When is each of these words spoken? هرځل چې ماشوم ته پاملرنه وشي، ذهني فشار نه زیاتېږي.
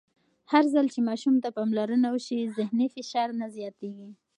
هرځل 0.51 0.85
چې 0.93 0.99
ماشوم 1.07 1.35
ته 1.43 1.49
پاملرنه 1.57 2.07
وشي، 2.11 2.39
ذهني 2.57 2.87
فشار 2.95 3.29
نه 3.39 3.47
زیاتېږي. 3.55 4.09